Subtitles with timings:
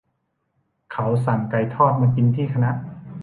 [0.91, 2.71] เขาสั่งไก่ทอดมากินที่คณะ